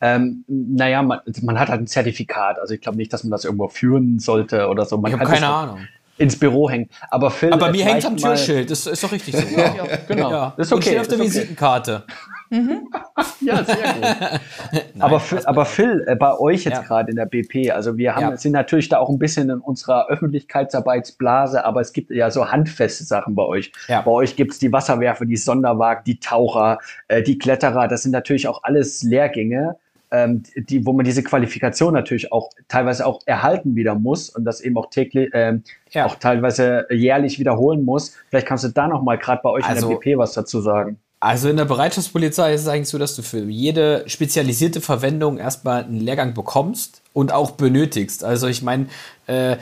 [0.00, 2.58] Ähm, naja, man, man hat halt ein Zertifikat.
[2.58, 4.96] Also ich glaube nicht, dass man das irgendwo führen sollte oder so.
[4.98, 5.86] Man ich habe keine Ahnung.
[6.16, 6.88] Ins Büro hängen.
[7.10, 8.70] Aber Phil, Aber mir hängt am Türschild.
[8.70, 9.42] Das ist doch richtig so.
[9.56, 10.30] ja, genau.
[10.30, 10.54] Ja.
[10.56, 10.76] Das ist okay.
[10.76, 12.04] Und steht auf der Visitenkarte.
[12.50, 12.88] Mhm.
[13.40, 14.02] ja, sehr gut.
[14.72, 16.82] Nein, aber, Phil, aber Phil, äh, bei euch jetzt ja.
[16.82, 18.36] gerade in der BP, also wir haben, ja.
[18.36, 23.04] sind natürlich da auch ein bisschen in unserer Öffentlichkeitsarbeitsblase, aber es gibt ja so handfeste
[23.04, 23.72] Sachen bei euch.
[23.88, 24.02] Ja.
[24.02, 26.78] Bei euch gibt es die Wasserwerfer, die Sonderwagen, die Taucher,
[27.08, 29.76] äh, die Kletterer, das sind natürlich auch alles Lehrgänge.
[30.10, 34.60] Ähm, die, wo man diese Qualifikation natürlich auch teilweise auch erhalten wieder muss und das
[34.60, 36.06] eben auch täglich, ähm, ja.
[36.06, 38.14] auch teilweise jährlich wiederholen muss.
[38.28, 40.60] Vielleicht kannst du da noch mal gerade bei euch also, in der BP was dazu
[40.60, 41.00] sagen.
[41.24, 45.82] Also in der Bereitschaftspolizei ist es eigentlich so, dass du für jede spezialisierte Verwendung erstmal
[45.82, 48.22] einen Lehrgang bekommst und auch benötigst.
[48.22, 48.88] Also ich meine,
[49.26, 49.56] äh,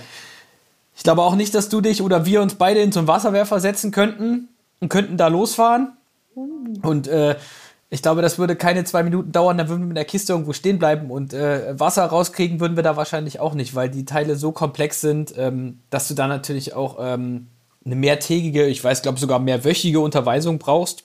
[0.97, 3.61] ich glaube auch nicht, dass du dich oder wir uns beide in so einen Wasserwerfer
[3.61, 4.49] setzen könnten
[4.81, 5.93] und könnten da losfahren.
[6.83, 7.37] Und äh,
[7.91, 10.55] ich glaube, das würde keine zwei Minuten dauern, dann würden wir mit der Kiste irgendwo
[10.55, 14.35] stehen bleiben und äh, Wasser rauskriegen würden wir da wahrscheinlich auch nicht, weil die Teile
[14.35, 17.47] so komplex sind, ähm, dass du da natürlich auch ähm,
[17.85, 21.05] eine mehrtägige, ich weiß, glaube sogar mehrwöchige Unterweisung brauchst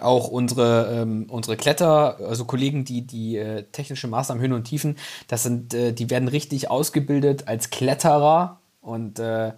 [0.00, 4.96] auch unsere, ähm, unsere Kletter, also Kollegen, die die äh, technische Maßnahmen Höhen und Tiefen,
[5.28, 9.52] das sind, äh, die werden richtig ausgebildet als Kletterer und äh,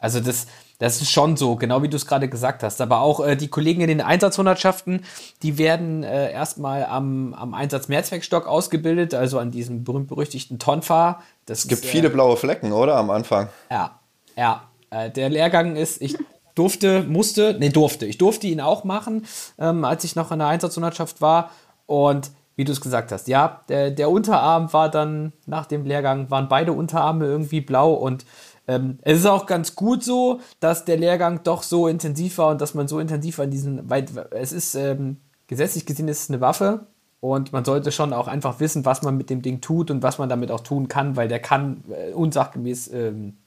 [0.00, 0.46] also das,
[0.78, 2.80] das ist schon so, genau wie du es gerade gesagt hast.
[2.80, 5.04] Aber auch äh, die Kollegen in den Einsatzhundertschaften,
[5.42, 11.22] die werden äh, erstmal am, am Einsatz Mehrzweckstock ausgebildet, also an diesem berühmt-berüchtigten Tonfahr.
[11.44, 12.96] Das es gibt ist, viele äh, blaue Flecken, oder?
[12.96, 13.48] Am Anfang.
[13.70, 14.00] Ja,
[14.36, 14.62] ja.
[14.90, 16.16] der Lehrgang ist, ich
[16.54, 18.06] durfte, musste, nee, durfte.
[18.06, 19.26] Ich durfte ihn auch machen,
[19.58, 21.50] ähm, als ich noch in der Einsatzhundertschaft war.
[21.86, 26.30] Und wie du es gesagt hast, ja, der, der Unterarm war dann nach dem Lehrgang,
[26.30, 28.26] waren beide Unterarme irgendwie blau und
[28.68, 32.60] ähm, es ist auch ganz gut so, dass der Lehrgang doch so intensiv war und
[32.60, 36.40] dass man so intensiv an diesen, weil es ist ähm, gesetzlich gesehen ist es eine
[36.40, 36.86] Waffe
[37.20, 40.18] und man sollte schon auch einfach wissen, was man mit dem Ding tut und was
[40.18, 43.38] man damit auch tun kann, weil der kann äh, unsachgemäß ähm,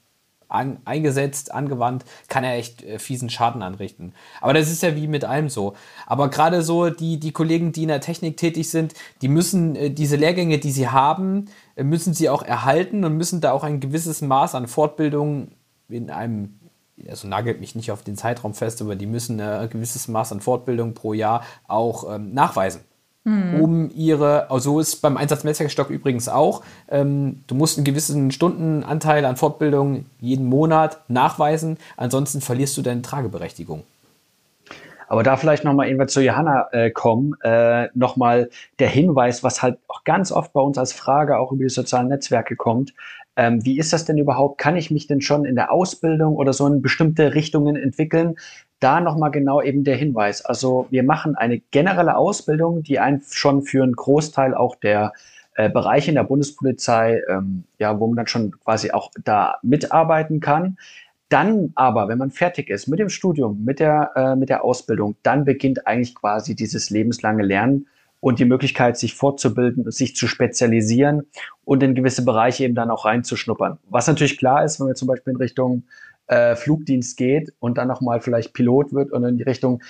[0.54, 4.14] an, eingesetzt, angewandt, kann er echt äh, fiesen Schaden anrichten.
[4.40, 5.74] Aber das ist ja wie mit allem so.
[6.06, 9.90] Aber gerade so die, die Kollegen, die in der Technik tätig sind, die müssen äh,
[9.90, 13.80] diese Lehrgänge, die sie haben, äh, müssen sie auch erhalten und müssen da auch ein
[13.80, 15.48] gewisses Maß an Fortbildung
[15.88, 16.60] in einem
[17.08, 20.30] also nagelt mich nicht auf den Zeitraum fest, aber die müssen äh, ein gewisses Maß
[20.30, 22.82] an Fortbildung pro Jahr auch ähm, nachweisen
[23.24, 23.60] mhm.
[23.60, 29.24] um ihre, also ist beim Einsatz Netzwerkstock übrigens auch, ähm, du musst einen gewissen Stundenanteil
[29.24, 33.82] an Fortbildung jeden Monat nachweisen, ansonsten verlierst du deine Trageberechtigung.
[35.06, 39.78] Aber da vielleicht nochmal eben zu Johanna äh, kommen, äh, nochmal der Hinweis, was halt
[39.88, 42.94] auch ganz oft bei uns als Frage auch über die sozialen Netzwerke kommt.
[43.36, 44.58] Ähm, wie ist das denn überhaupt?
[44.58, 48.36] Kann ich mich denn schon in der Ausbildung oder so in bestimmte Richtungen entwickeln?
[48.80, 50.44] Da nochmal genau eben der Hinweis.
[50.44, 55.12] Also wir machen eine generelle Ausbildung, die einen schon für einen Großteil auch der
[55.54, 60.40] äh, Bereiche in der Bundespolizei, ähm, ja, wo man dann schon quasi auch da mitarbeiten
[60.40, 60.76] kann.
[61.28, 65.16] Dann aber, wenn man fertig ist mit dem Studium, mit der, äh, mit der Ausbildung,
[65.22, 67.86] dann beginnt eigentlich quasi dieses lebenslange Lernen
[68.20, 71.26] und die Möglichkeit, sich fortzubilden, sich zu spezialisieren
[71.64, 73.78] und in gewisse Bereiche eben dann auch reinzuschnuppern.
[73.90, 75.82] Was natürlich klar ist, wenn man zum Beispiel in Richtung
[76.26, 79.82] äh, Flugdienst geht und dann nochmal vielleicht Pilot wird und in die Richtung,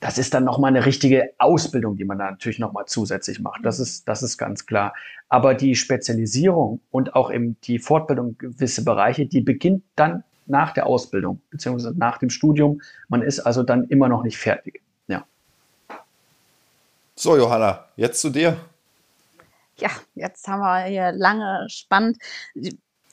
[0.00, 3.64] das ist dann nochmal eine richtige Ausbildung, die man da natürlich nochmal zusätzlich macht.
[3.64, 4.94] Das ist, das ist ganz klar.
[5.28, 10.86] Aber die Spezialisierung und auch eben die Fortbildung gewisse Bereiche, die beginnt dann nach der
[10.86, 12.80] Ausbildung beziehungsweise nach dem Studium.
[13.08, 14.82] Man ist also dann immer noch nicht fertig.
[15.06, 15.26] Ja.
[17.14, 18.56] So, Johanna, jetzt zu dir.
[19.76, 22.18] Ja, jetzt haben wir hier lange spannend.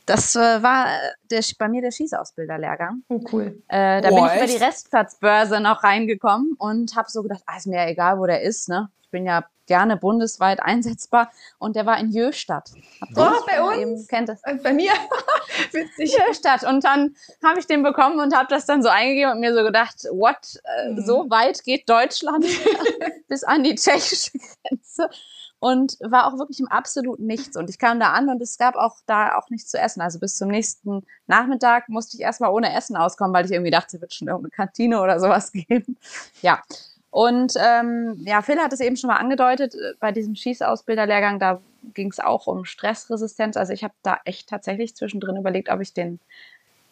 [0.06, 0.88] Das äh, war
[1.32, 3.04] der, bei mir der Schießausbilderlehrgang.
[3.10, 3.62] Oh, cool.
[3.68, 4.44] Äh, da oh, bin ich echt?
[4.44, 8.26] über die Restplatzbörse noch reingekommen und habe so gedacht, ah, ist mir ja egal, wo
[8.26, 8.70] der ist.
[8.70, 8.90] Ne?
[9.02, 11.32] Ich bin ja gerne bundesweit einsetzbar.
[11.58, 12.70] Und der war in Jöstadt.
[13.16, 13.78] Oh, bei uns?
[13.78, 14.42] Eben, kennt das?
[14.64, 14.92] Bei mir?
[15.72, 16.16] Witzig.
[16.18, 16.64] Jöstadt.
[16.64, 19.64] Und dann habe ich den bekommen und habe das dann so eingegeben und mir so
[19.64, 21.06] gedacht, what, äh, mhm.
[21.06, 22.46] so weit geht Deutschland
[23.28, 24.32] bis an die tschechische
[24.64, 25.10] Grenze.
[25.66, 27.58] Und war auch wirklich im absoluten Nichts.
[27.58, 30.00] Und ich kam da an und es gab auch da auch nichts zu essen.
[30.00, 33.96] Also bis zum nächsten Nachmittag musste ich erstmal ohne Essen auskommen, weil ich irgendwie dachte,
[33.98, 35.98] es wird schon irgendeine Kantine oder sowas geben.
[36.44, 36.62] Ja,
[37.10, 41.62] und ähm, ja, Phil hat es eben schon mal angedeutet, äh, bei diesem Schießausbilderlehrgang, da
[41.96, 43.58] ging es auch um Stressresistenz.
[43.58, 46.20] Also ich habe da echt tatsächlich zwischendrin überlegt, ob ich den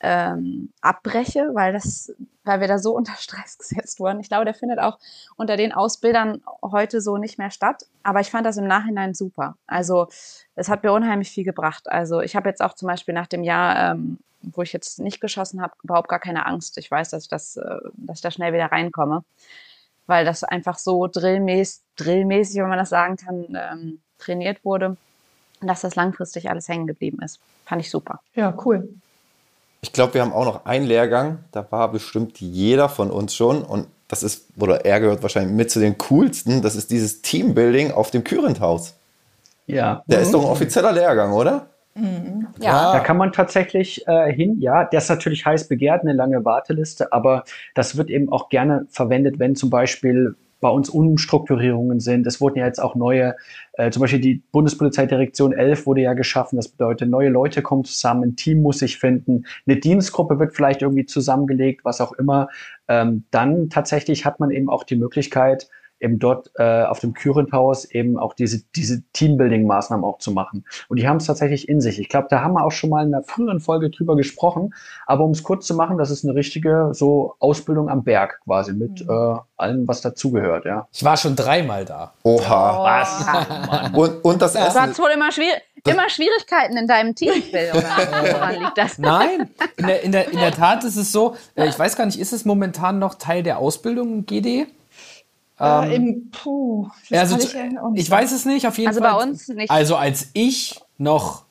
[0.03, 2.13] ähm, abbreche, weil das,
[2.43, 4.19] weil wir da so unter Stress gesetzt wurden.
[4.19, 4.99] Ich glaube, der findet auch
[5.35, 7.85] unter den Ausbildern heute so nicht mehr statt.
[8.03, 9.55] Aber ich fand das im Nachhinein super.
[9.65, 10.07] Also
[10.55, 11.89] es hat mir unheimlich viel gebracht.
[11.89, 15.21] Also ich habe jetzt auch zum Beispiel nach dem Jahr, ähm, wo ich jetzt nicht
[15.21, 16.77] geschossen habe, überhaupt gar keine Angst.
[16.77, 19.23] Ich weiß, dass ich das, äh, dass ich da schnell wieder reinkomme
[20.07, 24.97] weil das einfach so drillmäßig, drillmäßig wenn man das sagen kann, ähm, trainiert wurde,
[25.61, 27.39] dass das langfristig alles hängen geblieben ist.
[27.65, 28.21] Fand ich super.
[28.35, 28.89] Ja, cool.
[29.83, 33.63] Ich glaube, wir haben auch noch einen Lehrgang, da war bestimmt jeder von uns schon
[33.63, 37.91] und das ist, oder er gehört wahrscheinlich mit zu den coolsten, das ist dieses Teambuilding
[37.91, 38.95] auf dem Kürenthaus.
[39.67, 40.03] Ja.
[40.07, 40.23] Der mhm.
[40.23, 41.67] ist doch ein offizieller Lehrgang, oder?
[41.95, 42.47] Mhm.
[42.61, 42.93] Ja.
[42.93, 44.61] Da kann man tatsächlich äh, hin.
[44.61, 47.43] Ja, der ist natürlich heiß begehrt, eine lange Warteliste, aber
[47.75, 52.25] das wird eben auch gerne verwendet, wenn zum Beispiel bei uns Umstrukturierungen sind.
[52.25, 53.35] Es wurden ja jetzt auch neue,
[53.73, 56.55] äh, zum Beispiel die Bundespolizeidirektion 11 wurde ja geschaffen.
[56.55, 60.81] Das bedeutet, neue Leute kommen zusammen, ein Team muss sich finden, eine Dienstgruppe wird vielleicht
[60.81, 62.47] irgendwie zusammengelegt, was auch immer.
[62.87, 65.67] Ähm, dann tatsächlich hat man eben auch die Möglichkeit,
[66.03, 67.49] eben dort äh, auf dem Current
[67.91, 70.65] eben auch diese, diese Teambuilding-Maßnahmen auch zu machen.
[70.89, 71.99] Und die haben es tatsächlich in sich.
[71.99, 74.73] Ich glaube, da haben wir auch schon mal in einer früheren Folge drüber gesprochen.
[75.07, 78.73] Aber um es kurz zu machen, das ist eine richtige so Ausbildung am Berg quasi
[78.73, 79.09] mit mhm.
[79.09, 80.65] äh, allem, was dazugehört.
[80.65, 80.87] Ja.
[80.91, 82.13] Ich war schon dreimal da.
[82.23, 82.79] Oha.
[82.79, 82.83] Oh.
[82.83, 83.93] Was?
[83.93, 84.73] und, und das Essen.
[84.73, 88.97] Du hast wohl immer, schwierig, immer Schwierigkeiten in deinem Team, Woran liegt das?
[88.97, 92.05] Nein, in der, in, der, in der Tat ist es so, äh, ich weiß gar
[92.05, 94.67] nicht, ist es momentan noch Teil der Ausbildung GD?
[95.63, 97.55] Ähm, äh, im, puh, also, ich,
[97.95, 99.09] ich weiß es nicht, auf jeden also Fall.
[99.11, 99.71] Also bei uns nicht.
[99.71, 101.43] Also als ich noch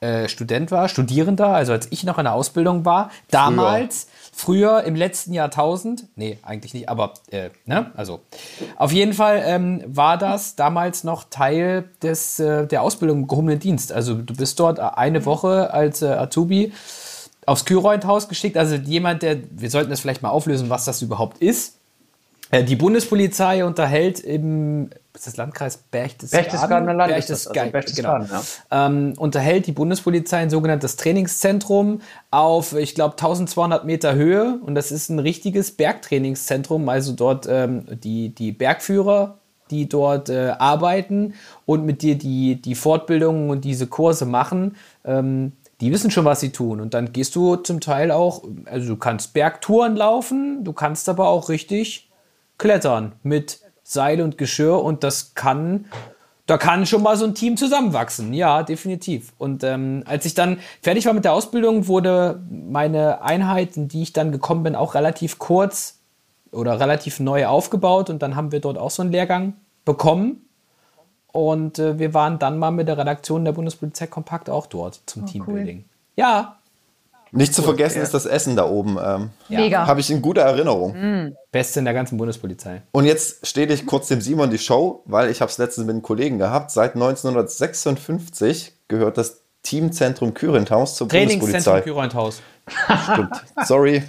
[0.00, 4.84] äh, Student war, Studierender, also als ich noch in der Ausbildung war, damals, früher, früher
[4.84, 8.20] im letzten Jahrtausend, nee, eigentlich nicht, aber, äh, ne, also,
[8.76, 13.58] auf jeden Fall ähm, war das damals noch Teil des, äh, der Ausbildung im gehobenen
[13.58, 13.92] Dienst.
[13.92, 16.72] Also du bist dort eine Woche als äh, Azubi
[17.46, 18.56] aufs Kühlreuthaus geschickt.
[18.56, 21.78] Also jemand, der, wir sollten das vielleicht mal auflösen, was das überhaupt ist.
[22.54, 26.44] Äh, die Bundespolizei unterhält im ist das Landkreis Berchtesgaden?
[26.44, 28.40] Berchtesgadener Land Berchtesgaden, also Berchtesgaden genau.
[28.70, 28.86] ja.
[28.86, 32.00] ähm, unterhält die Bundespolizei ein sogenanntes Trainingszentrum
[32.32, 34.58] auf, ich glaube, 1200 Meter Höhe.
[34.60, 36.88] Und das ist ein richtiges Bergtrainingszentrum.
[36.88, 39.38] Also dort ähm, die, die Bergführer,
[39.70, 45.52] die dort äh, arbeiten und mit dir die, die Fortbildungen und diese Kurse machen, ähm,
[45.80, 46.80] die wissen schon, was sie tun.
[46.80, 51.28] Und dann gehst du zum Teil auch, also du kannst Bergtouren laufen, du kannst aber
[51.28, 52.10] auch richtig
[52.58, 55.86] Klettern mit Seil und Geschirr und das kann,
[56.46, 58.32] da kann schon mal so ein Team zusammenwachsen.
[58.32, 59.32] Ja, definitiv.
[59.38, 64.02] Und ähm, als ich dann fertig war mit der Ausbildung, wurde meine Einheit, in die
[64.02, 66.00] ich dann gekommen bin, auch relativ kurz
[66.50, 70.40] oder relativ neu aufgebaut und dann haben wir dort auch so einen Lehrgang bekommen.
[71.32, 75.24] Und äh, wir waren dann mal mit der Redaktion der Bundespolizei Kompakt auch dort zum
[75.24, 75.78] oh, Teambuilding.
[75.78, 75.84] Cool.
[76.16, 76.58] Ja,
[77.34, 78.98] Nicht zu vergessen ist das Essen da oben.
[79.04, 79.86] Ähm, Mega.
[79.86, 80.94] Habe ich in guter Erinnerung.
[80.96, 81.36] Mhm.
[81.50, 82.82] Beste in der ganzen Bundespolizei.
[82.92, 85.94] Und jetzt stehe ich kurz dem Simon die Show, weil ich habe es letztens mit
[85.94, 86.70] einem Kollegen gehabt.
[86.70, 91.80] Seit 1956 gehört das Teamzentrum Kührenthaus zur Trainingszentrum Bundespolizei.
[91.80, 92.42] Kührenthaus.
[93.12, 93.44] Stimmt.
[93.66, 94.02] Sorry.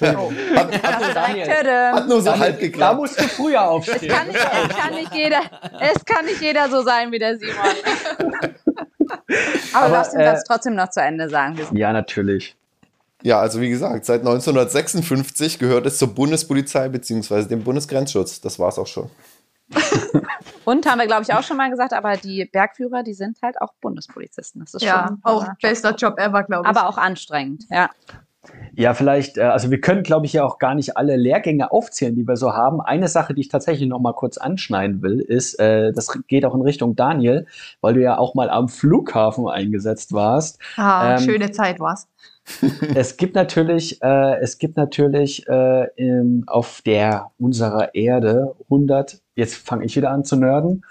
[0.00, 1.48] Hat, hat, Daniel.
[1.48, 2.96] hat nur so halb Da geklappt.
[2.98, 4.12] musst du früher aufstehen.
[4.12, 5.40] Kann nicht, es, kann nicht jeder,
[5.80, 7.56] es kann nicht jeder so sein wie der Simon.
[9.72, 11.58] Aber, Aber, lass den äh, Satz trotzdem noch zu Ende sagen.
[11.72, 12.56] Ja, natürlich.
[13.22, 17.44] Ja, also wie gesagt, seit 1956 gehört es zur Bundespolizei bzw.
[17.44, 18.40] dem Bundesgrenzschutz.
[18.40, 19.10] Das war es auch schon.
[20.64, 23.60] Und haben wir, glaube ich, auch schon mal gesagt, aber die Bergführer, die sind halt
[23.60, 24.60] auch Bundespolizisten.
[24.60, 25.58] Das ist Ja, schon ein auch toller Job.
[25.62, 26.76] bester Job ever, glaube ich.
[26.76, 27.64] aber auch anstrengend.
[27.70, 27.90] Ja.
[28.74, 32.14] Ja, vielleicht, äh, also wir können, glaube ich, ja auch gar nicht alle Lehrgänge aufzählen,
[32.16, 32.80] die wir so haben.
[32.80, 36.54] Eine Sache, die ich tatsächlich noch mal kurz anschneiden will, ist, äh, das geht auch
[36.54, 37.46] in Richtung Daniel,
[37.82, 40.58] weil du ja auch mal am Flughafen eingesetzt warst.
[40.76, 42.08] ah, ähm, schöne Zeit war's.
[42.94, 49.56] Es gibt natürlich, äh, es gibt natürlich äh, im, auf der unserer Erde 100, jetzt
[49.56, 50.84] fange ich wieder an zu nerden,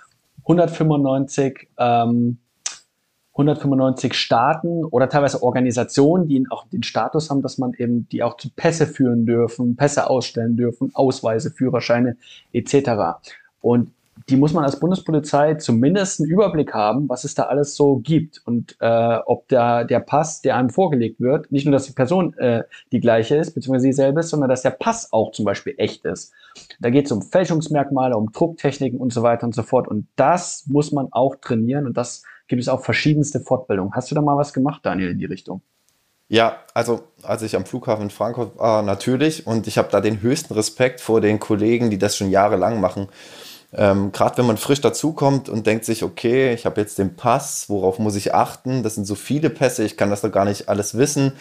[0.43, 2.37] 195, ähm,
[3.33, 8.35] 195 Staaten oder teilweise Organisationen, die auch den Status haben, dass man eben die auch
[8.35, 12.17] zu Pässe führen dürfen, Pässe ausstellen dürfen, Ausweise, Führerscheine
[12.51, 13.21] etc.
[13.61, 13.91] Und
[14.27, 18.41] die muss man als Bundespolizei zumindest einen Überblick haben, was es da alles so gibt
[18.45, 22.33] und äh, ob da der Pass, der einem vorgelegt wird, nicht nur, dass die Person
[22.37, 26.05] äh, die gleiche ist, beziehungsweise dieselbe ist, sondern dass der Pass auch zum Beispiel echt
[26.05, 26.33] ist.
[26.79, 29.87] Da geht es um Fälschungsmerkmale, um Drucktechniken und so weiter und so fort.
[29.87, 33.93] Und das muss man auch trainieren und das gibt es auch verschiedenste Fortbildungen.
[33.93, 35.61] Hast du da mal was gemacht, Daniel, in die Richtung?
[36.31, 39.47] Ja, also als ich am Flughafen in Frankfurt war, natürlich.
[39.47, 43.07] Und ich habe da den höchsten Respekt vor den Kollegen, die das schon jahrelang machen.
[43.73, 47.65] Ähm, Gerade wenn man frisch dazukommt und denkt sich, okay, ich habe jetzt den Pass,
[47.69, 48.83] worauf muss ich achten?
[48.83, 51.33] Das sind so viele Pässe, ich kann das doch gar nicht alles wissen.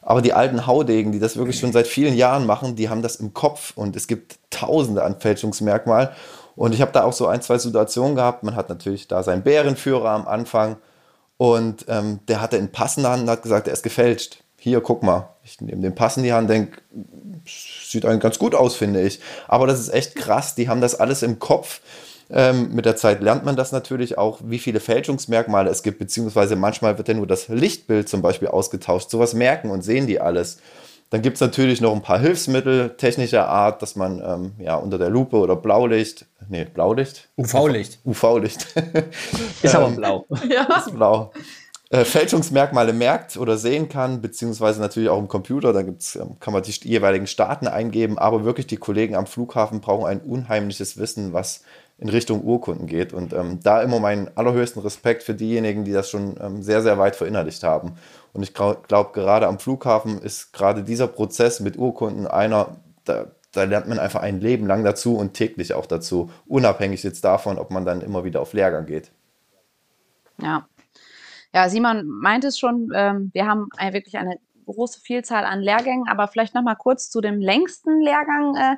[0.00, 3.16] Aber die alten Haudegen, die das wirklich schon seit vielen Jahren machen, die haben das
[3.16, 6.08] im Kopf und es gibt tausende an Fälschungsmerkmalen.
[6.56, 8.42] Und ich habe da auch so ein, zwei Situationen gehabt.
[8.42, 10.76] Man hat natürlich da seinen Bärenführer am Anfang
[11.36, 14.42] und ähm, der hatte einen Pass in der Hand und hat gesagt, er ist gefälscht.
[14.62, 15.28] Hier, guck mal.
[15.42, 16.80] Ich nehme den Pass in die Hand, denke,
[17.44, 19.18] sieht eigentlich ganz gut aus, finde ich.
[19.48, 20.54] Aber das ist echt krass.
[20.54, 21.80] Die haben das alles im Kopf.
[22.30, 26.54] Ähm, mit der Zeit lernt man das natürlich auch, wie viele Fälschungsmerkmale es gibt, beziehungsweise
[26.54, 29.10] manchmal wird ja nur das Lichtbild zum Beispiel ausgetauscht.
[29.10, 30.58] Sowas merken und sehen die alles.
[31.10, 34.96] Dann gibt es natürlich noch ein paar Hilfsmittel technischer Art, dass man ähm, ja, unter
[34.96, 37.28] der Lupe oder Blaulicht, nee, Blaulicht?
[37.36, 37.98] UV-Licht.
[38.06, 38.68] UV-Licht.
[39.60, 40.26] Ist aber Ähm, blau.
[40.48, 40.84] Ja.
[40.94, 41.32] blau.
[41.92, 46.54] Äh, Fälschungsmerkmale merkt oder sehen kann, beziehungsweise natürlich auch im Computer, da gibt's, ähm, kann
[46.54, 51.34] man die jeweiligen Staaten eingeben, aber wirklich die Kollegen am Flughafen brauchen ein unheimliches Wissen,
[51.34, 51.64] was
[51.98, 53.12] in Richtung Urkunden geht.
[53.12, 56.96] Und ähm, da immer meinen allerhöchsten Respekt für diejenigen, die das schon ähm, sehr, sehr
[56.96, 57.96] weit verinnerlicht haben.
[58.32, 63.64] Und ich glaube, gerade am Flughafen ist gerade dieser Prozess mit Urkunden einer, da, da
[63.64, 67.70] lernt man einfach ein Leben lang dazu und täglich auch dazu, unabhängig jetzt davon, ob
[67.70, 69.12] man dann immer wieder auf Lehrgang geht.
[70.40, 70.66] Ja.
[71.54, 76.08] Ja, Simon meint es schon, ähm, wir haben ein, wirklich eine große Vielzahl an Lehrgängen,
[76.08, 78.76] aber vielleicht noch mal kurz zu dem längsten Lehrgang, äh,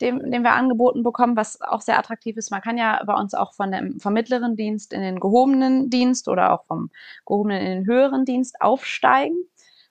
[0.00, 2.50] dem, den wir angeboten bekommen, was auch sehr attraktiv ist.
[2.50, 6.28] Man kann ja bei uns auch von dem, vom mittleren Dienst in den gehobenen Dienst
[6.28, 6.90] oder auch vom
[7.26, 9.36] gehobenen in den höheren Dienst aufsteigen.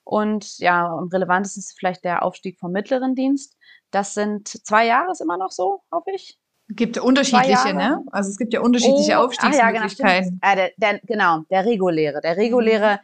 [0.04, 3.58] Und ja, am relevantesten ist vielleicht der Aufstieg vom mittleren Dienst.
[3.92, 6.41] Das sind zwei Jahre, ist immer noch so, hoffe ich.
[6.76, 8.04] Gibt unterschiedliche, ne?
[8.12, 10.40] Also es gibt ja unterschiedliche Oh, Aufstiegsmöglichkeiten.
[10.42, 12.22] Ah, ja, genau, äh, der, der, genau, der reguläre.
[12.22, 13.00] Der reguläre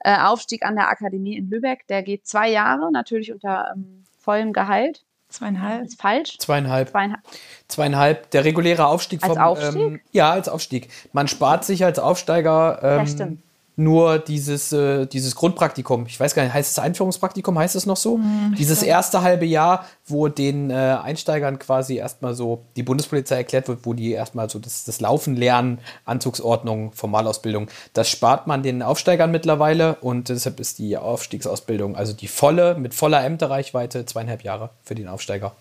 [0.00, 4.52] äh, Aufstieg an der Akademie in Lübeck, der geht zwei Jahre, natürlich unter ähm, vollem
[4.52, 5.02] Gehalt.
[5.28, 5.84] Zweieinhalb.
[5.84, 6.38] Ist falsch.
[6.38, 6.90] Zweieinhalb.
[6.90, 7.20] Zweieinhalb.
[7.68, 8.30] Zweieinhalb.
[8.30, 9.42] Der reguläre Aufstieg Als vom.
[9.42, 9.80] Aufstieg?
[9.80, 10.88] Ähm, ja, als Aufstieg.
[11.12, 13.42] Man spart sich als Aufsteiger Ja, ähm, stimmt.
[13.76, 16.06] Nur dieses, äh, dieses Grundpraktikum.
[16.06, 17.58] Ich weiß gar nicht, heißt es Einführungspraktikum?
[17.58, 18.14] Heißt es noch so?
[18.14, 23.68] Hm, dieses erste halbe Jahr, wo den äh, Einsteigern quasi erstmal so die Bundespolizei erklärt
[23.68, 27.68] wird, wo die erstmal so das, das Laufen lernen, Anzugsordnung, Formalausbildung.
[27.92, 32.94] Das spart man den Aufsteigern mittlerweile und deshalb ist die Aufstiegsausbildung, also die volle, mit
[32.94, 35.52] voller Ämterreichweite, zweieinhalb Jahre für den Aufsteiger.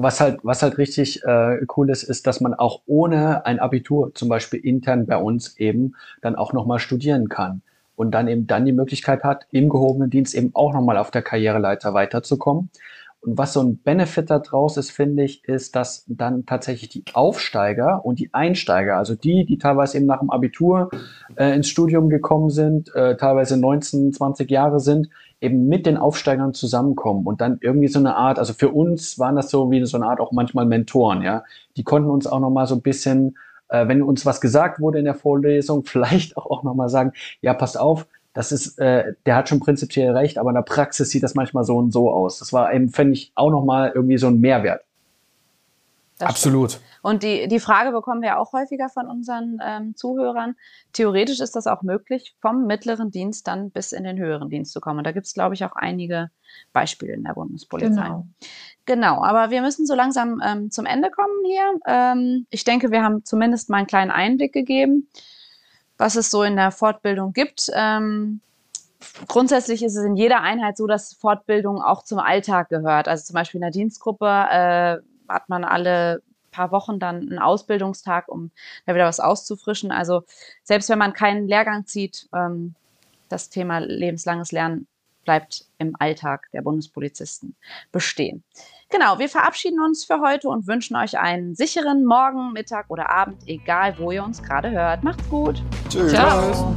[0.00, 4.14] Was halt, was halt richtig äh, cool ist, ist, dass man auch ohne ein Abitur,
[4.14, 7.62] zum Beispiel intern bei uns eben, dann auch nochmal studieren kann.
[7.96, 11.22] Und dann eben dann die Möglichkeit hat, im gehobenen Dienst eben auch nochmal auf der
[11.22, 12.70] Karriereleiter weiterzukommen.
[13.20, 18.04] Und was so ein Benefit daraus ist, finde ich, ist, dass dann tatsächlich die Aufsteiger
[18.04, 20.90] und die Einsteiger, also die, die teilweise eben nach dem Abitur
[21.34, 25.08] äh, ins Studium gekommen sind, äh, teilweise 19, 20 Jahre sind,
[25.40, 29.36] eben mit den Aufsteigern zusammenkommen und dann irgendwie so eine Art, also für uns waren
[29.36, 31.44] das so wie so eine Art auch manchmal Mentoren, ja.
[31.76, 35.04] Die konnten uns auch nochmal so ein bisschen, äh, wenn uns was gesagt wurde in
[35.04, 39.48] der Vorlesung, vielleicht auch, auch nochmal sagen, ja, passt auf, das ist, äh, der hat
[39.48, 42.38] schon prinzipiell recht, aber in der Praxis sieht das manchmal so und so aus.
[42.38, 44.82] Das war eben, finde ich, auch nochmal irgendwie so ein Mehrwert.
[46.18, 46.72] Das Absolut.
[46.72, 46.84] Stimmt.
[47.08, 50.56] Und die, die Frage bekommen wir auch häufiger von unseren ähm, Zuhörern.
[50.92, 54.80] Theoretisch ist das auch möglich, vom mittleren Dienst dann bis in den höheren Dienst zu
[54.80, 54.98] kommen.
[54.98, 56.30] Und da gibt es, glaube ich, auch einige
[56.74, 58.02] Beispiele in der Bundespolizei.
[58.02, 58.26] Genau.
[58.84, 61.80] Genau, aber wir müssen so langsam ähm, zum Ende kommen hier.
[61.86, 65.08] Ähm, ich denke, wir haben zumindest mal einen kleinen Einblick gegeben,
[65.96, 67.70] was es so in der Fortbildung gibt.
[67.72, 68.40] Ähm,
[69.28, 73.08] grundsätzlich ist es in jeder Einheit so, dass Fortbildung auch zum Alltag gehört.
[73.08, 76.22] Also zum Beispiel in der Dienstgruppe äh, hat man alle
[76.58, 78.50] paar Wochen dann einen Ausbildungstag, um
[78.84, 79.92] da wieder was auszufrischen.
[79.92, 80.24] Also
[80.64, 82.74] selbst wenn man keinen Lehrgang zieht, ähm,
[83.28, 84.88] das Thema lebenslanges Lernen
[85.24, 87.54] bleibt im Alltag der Bundespolizisten
[87.92, 88.42] bestehen.
[88.90, 93.46] Genau, wir verabschieden uns für heute und wünschen euch einen sicheren Morgen, Mittag oder Abend,
[93.46, 95.04] egal wo ihr uns gerade hört.
[95.04, 95.62] Macht's gut.
[95.90, 96.12] Tschüss.
[96.12, 96.74] Ciao.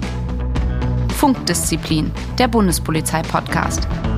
[1.15, 4.10] Funkdisziplin, der Bundespolizei-Podcast.